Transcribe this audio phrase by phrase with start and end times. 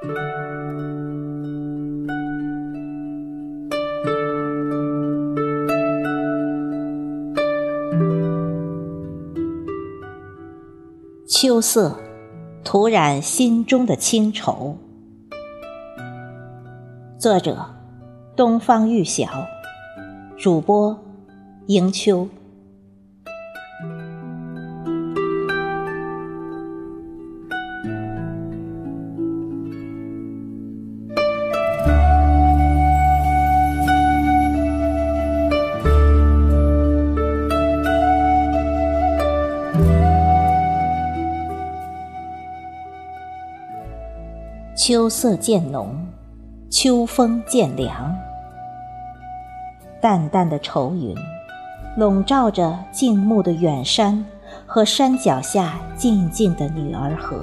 [0.00, 0.08] 秋
[11.60, 11.94] 色，
[12.64, 14.78] 涂染心中的清愁。
[17.18, 17.66] 作者：
[18.34, 19.28] 东方玉晓，
[20.38, 20.98] 主播：
[21.66, 22.26] 迎秋。
[44.82, 45.94] 秋色渐浓，
[46.70, 48.16] 秋风渐凉，
[50.00, 51.14] 淡淡的愁云
[51.98, 54.24] 笼罩着静穆的远山
[54.64, 57.42] 和山脚下静静的女儿河。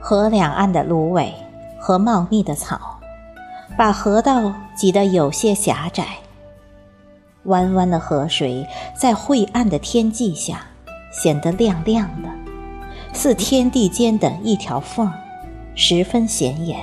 [0.00, 1.34] 河两岸的芦苇
[1.76, 3.00] 和茂密的草，
[3.76, 6.06] 把河道挤得有些狭窄。
[7.46, 8.64] 弯弯的河水
[8.94, 10.60] 在晦暗的天际下
[11.10, 12.37] 显得亮亮的。
[13.20, 15.12] 似天地间的一条缝，
[15.74, 16.78] 十分显眼，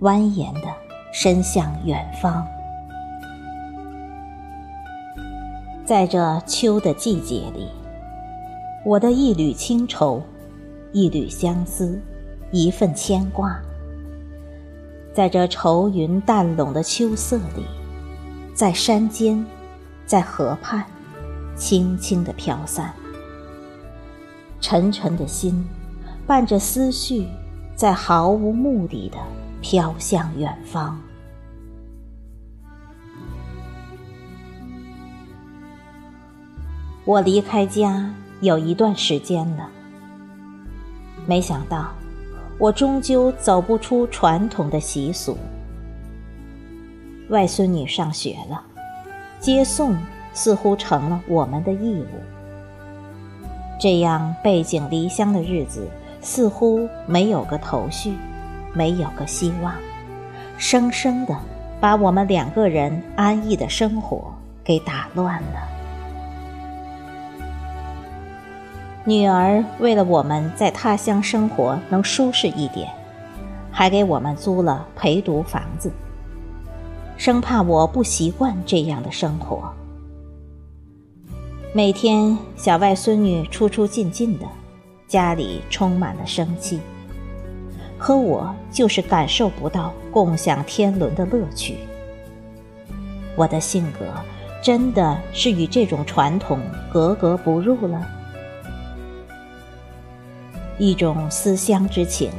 [0.00, 0.68] 蜿蜒的
[1.12, 2.42] 伸向远方。
[5.84, 7.68] 在这秋的季节里，
[8.82, 10.22] 我的一缕清愁，
[10.94, 12.00] 一缕相思，
[12.50, 13.60] 一份牵挂，
[15.12, 17.66] 在这愁云淡拢的秋色里，
[18.54, 19.44] 在山间，
[20.06, 20.82] 在河畔，
[21.54, 22.90] 轻轻的飘散。
[24.64, 25.62] 沉沉的心，
[26.26, 27.28] 伴着思绪，
[27.76, 29.18] 在毫无目的的
[29.60, 30.98] 飘向远方。
[37.04, 39.68] 我离开家有一段时间了，
[41.26, 41.92] 没想到，
[42.58, 45.36] 我终究走不出传统的习俗。
[47.28, 48.64] 外孙女上学了，
[49.38, 49.94] 接送
[50.32, 52.33] 似乎成了我们的义务。
[53.78, 55.88] 这样背井离乡的日子，
[56.20, 58.14] 似乎没有个头绪，
[58.72, 59.74] 没有个希望，
[60.56, 61.36] 生生的
[61.80, 65.68] 把我们两个人安逸的生活给打乱了。
[69.04, 72.88] 女儿为了我们在他乡生活能舒适一点，
[73.70, 75.92] 还给我们租了陪读房子，
[77.18, 79.70] 生怕我不习惯这样的生活。
[81.76, 84.46] 每天小外孙女出出进进的，
[85.08, 86.78] 家里充满了生气。
[87.98, 91.78] 可我就是感受不到共享天伦的乐趣。
[93.34, 94.06] 我的性格
[94.62, 96.60] 真的是与这种传统
[96.92, 98.08] 格格不入了。
[100.78, 102.30] 一种思乡之情，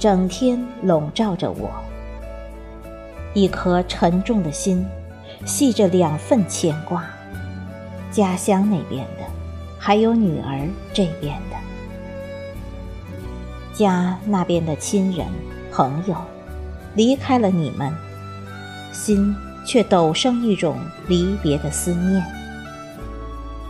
[0.00, 1.70] 整天笼罩着我。
[3.34, 4.84] 一颗沉重的心，
[5.46, 7.08] 系着两份牵挂。
[8.10, 9.24] 家乡那边的，
[9.78, 11.56] 还有女儿这边的，
[13.72, 15.26] 家那边的亲人
[15.72, 16.16] 朋友，
[16.94, 17.92] 离开了你们，
[18.92, 19.34] 心
[19.64, 22.24] 却陡生一种离别的思念。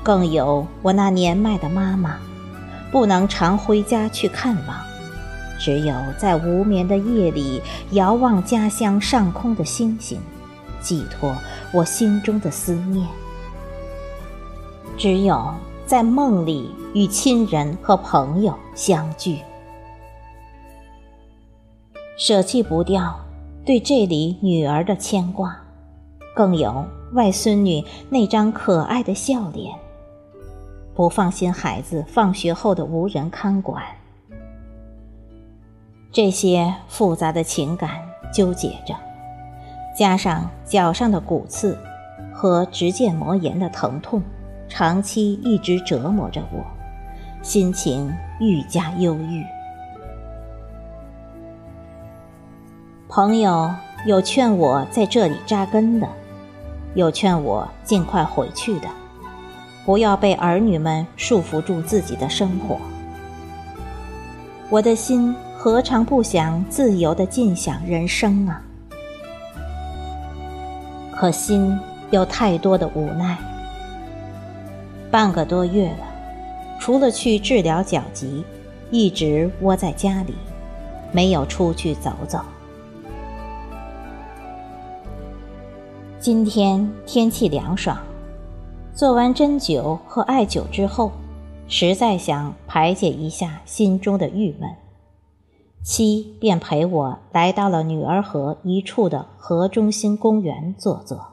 [0.03, 2.17] 更有我那年迈的妈妈，
[2.91, 4.81] 不能常回家去看望，
[5.59, 10.19] 只有在无眠的夜里遥望家乡上空的星星，
[10.81, 11.37] 寄托
[11.73, 13.07] 我心中的思念。
[15.01, 15.43] 只有
[15.87, 19.39] 在梦里与亲人和朋友相聚，
[22.19, 23.19] 舍弃不掉
[23.65, 25.57] 对这里女儿的牵挂，
[26.37, 26.85] 更有
[27.15, 29.75] 外孙女那张可爱的笑脸。
[30.95, 33.83] 不放心孩子放学后的无人看管，
[36.13, 38.95] 这些复杂的情感纠结着，
[39.97, 41.79] 加上脚上的骨刺
[42.35, 44.23] 和直腱膜炎的疼痛。
[44.71, 46.65] 长期一直折磨着我，
[47.43, 49.45] 心情愈加忧郁。
[53.09, 53.69] 朋友
[54.07, 56.09] 有劝我在这里扎根的，
[56.95, 58.89] 有劝我尽快回去的，
[59.85, 62.79] 不要被儿女们束缚住自己的生活。
[64.71, 68.63] 我的心何尝不想自由的尽享人生啊？
[71.13, 71.77] 可心
[72.11, 73.37] 有太多的无奈。
[75.11, 76.07] 半个多月了，
[76.79, 78.45] 除了去治疗脚疾，
[78.93, 80.35] 一直窝在家里，
[81.11, 82.39] 没有出去走走。
[86.21, 87.99] 今天天气凉爽，
[88.95, 91.11] 做完针灸和艾灸之后，
[91.67, 94.71] 实在想排解一下心中的郁闷，
[95.83, 101.30] 妻便陪我来到了女儿河一处的河中心公园坐坐。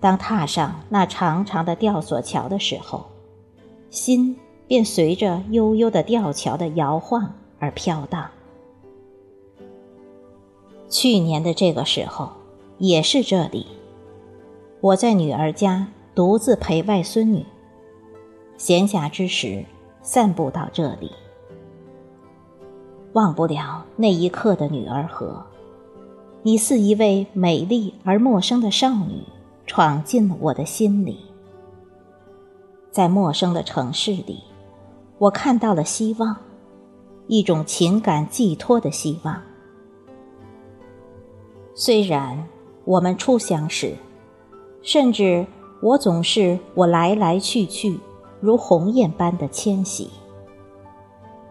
[0.00, 3.06] 当踏上那长长的吊索桥的时候，
[3.90, 4.36] 心
[4.66, 8.30] 便随着悠悠的吊桥的摇晃而飘荡。
[10.88, 12.30] 去年的这个时候，
[12.78, 13.66] 也是这里，
[14.80, 17.44] 我在女儿家独自陪外孙女，
[18.56, 19.64] 闲暇之时
[20.00, 21.10] 散步到这里，
[23.14, 25.44] 忘不了那一刻的女儿河，
[26.42, 29.24] 你似一位美丽而陌生的少女。
[29.68, 31.18] 闯进了我的心里，
[32.90, 34.42] 在陌生的城市里，
[35.18, 36.34] 我看到了希望，
[37.26, 39.40] 一种情感寄托的希望。
[41.74, 42.46] 虽然
[42.86, 43.94] 我们初相识，
[44.80, 45.46] 甚至
[45.82, 48.00] 我总是我来来去去
[48.40, 50.08] 如鸿雁般的迁徙，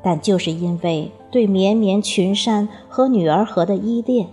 [0.04, 4.28] 但就是因为对绵绵群山和女儿河的依恋。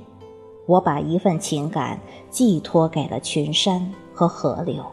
[0.67, 2.01] 我把一份情感
[2.31, 4.85] 寄托给了群山和河流。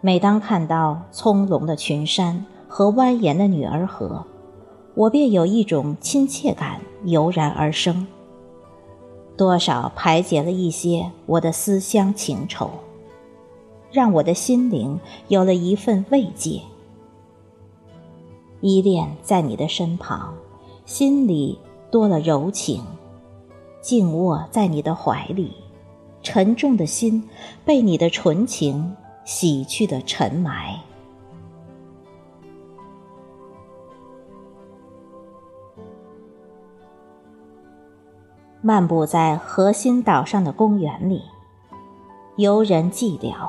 [0.00, 4.24] 每当看到葱茏的群山和蜿蜒的女儿河，
[4.94, 8.06] 我便有一种亲切感油然而生，
[9.36, 12.70] 多少排解了一些我的思乡情愁，
[13.90, 14.98] 让我的心灵
[15.28, 16.60] 有了一份慰藉。
[18.60, 20.34] 依恋在你的身旁，
[20.84, 21.58] 心里
[21.90, 22.82] 多了柔情。
[23.86, 25.52] 静卧在你的怀里，
[26.20, 27.22] 沉重的心
[27.64, 30.76] 被你的纯情洗去的尘埋。
[38.60, 41.22] 漫步在核心岛上的公园里，
[42.34, 43.48] 游人寂寥。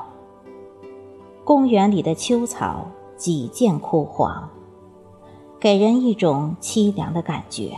[1.44, 2.86] 公园里的秋草
[3.16, 4.48] 几渐枯黄，
[5.60, 7.75] 给人一种凄凉的感觉。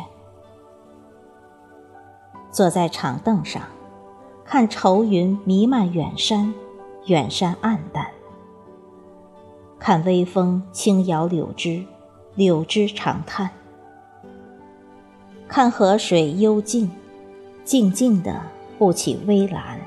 [2.52, 3.62] 坐在长凳上，
[4.44, 6.54] 看愁云弥漫远山，
[7.06, 8.06] 远山暗淡；
[9.78, 11.86] 看微风轻摇柳枝，
[12.36, 13.50] 柳枝长叹；
[15.48, 16.90] 看河水幽静，
[17.64, 18.42] 静静的
[18.78, 19.80] 不起微澜。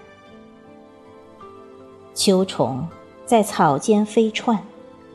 [2.15, 2.87] 秋虫
[3.27, 4.63] 在草间飞窜，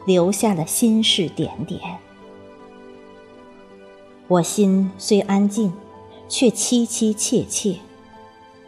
[0.05, 1.79] 留下了心事点点。
[4.27, 5.71] 我心虽安静。
[6.27, 7.77] 却凄凄切切，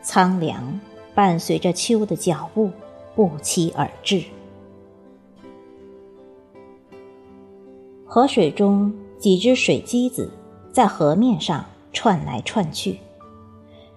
[0.02, 0.80] 苍凉
[1.14, 2.72] 伴随着秋的脚步
[3.16, 4.24] 不期而至。
[8.06, 10.32] 河水中几只水鸡子
[10.72, 13.00] 在河面上窜来窜去，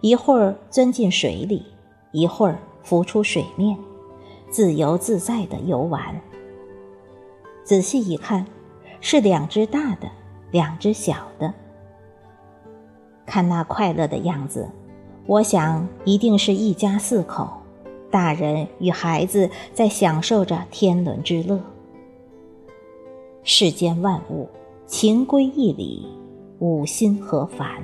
[0.01, 1.63] 一会儿钻进水里，
[2.13, 3.79] 一会儿浮出水面，
[4.51, 6.21] 自由自在的游玩。
[7.65, 8.45] 仔细一看，
[9.01, 10.11] 是两只大的，
[10.51, 11.55] 两只小的。
[13.33, 14.69] 看那快乐的样子，
[15.25, 17.49] 我想一定是一家四口，
[18.11, 21.59] 大人与孩子在享受着天伦之乐。
[23.43, 24.47] 世间万物，
[24.87, 26.07] 情归一理，
[26.59, 27.83] 五心何烦？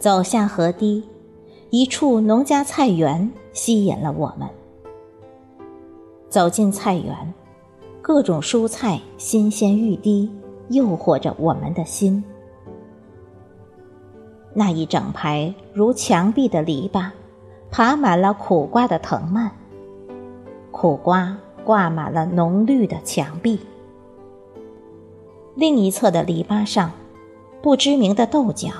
[0.00, 1.04] 走下河堤，
[1.70, 4.48] 一处农家菜园吸引了我们。
[6.28, 7.32] 走进菜园，
[8.02, 10.28] 各种蔬菜新鲜欲滴。
[10.70, 12.24] 诱惑着我们的心。
[14.54, 17.10] 那一整排如墙壁的篱笆，
[17.70, 19.50] 爬满了苦瓜的藤蔓。
[20.70, 23.60] 苦瓜挂满了浓绿的墙壁。
[25.54, 26.92] 另一侧的篱笆上，
[27.60, 28.70] 不知名的豆角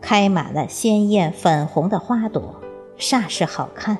[0.00, 2.54] 开满了鲜艳粉红的花朵，
[2.98, 3.98] 煞是好看。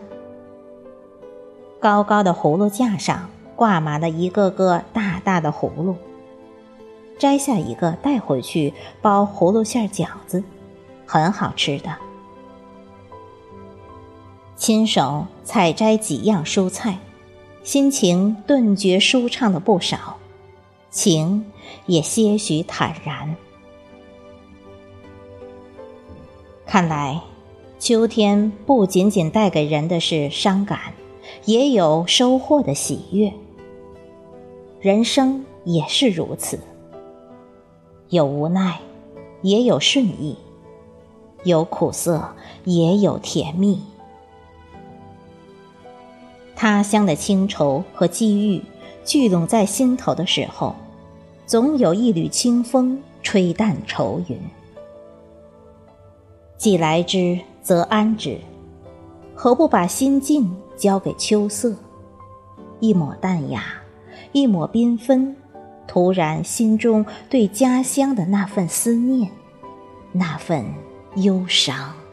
[1.81, 5.97] 高高的葫芦架上挂满了一个个大大的葫芦。
[7.19, 10.43] 摘下一个带回去包葫芦馅饺子，
[11.07, 11.97] 很好吃的。
[14.57, 16.99] 亲手采摘几样蔬菜，
[17.63, 20.17] 心情顿觉舒畅了不少，
[20.91, 21.51] 情
[21.87, 23.37] 也些许坦然。
[26.67, 27.21] 看来，
[27.79, 30.81] 秋天不仅仅带给人的是伤感，
[31.45, 33.33] 也有收获的喜悦。
[34.81, 36.59] 人生也是如此。
[38.15, 38.79] 有无奈，
[39.43, 40.37] 也有顺意；
[41.43, 42.23] 有苦涩，
[42.63, 43.83] 也有甜蜜。
[46.55, 48.63] 他乡的清愁和机遇
[49.05, 50.77] 聚拢在心头的时候，
[51.45, 54.39] 总有一缕清风吹淡愁云。
[56.57, 58.39] 既来之，则安之，
[59.35, 61.75] 何不把心境交给秋色？
[62.79, 63.65] 一抹淡雅，
[64.31, 65.35] 一抹缤纷，
[65.87, 69.31] 突然心中对家乡的那份思念，
[70.13, 70.65] 那份
[71.17, 72.04] 忧伤。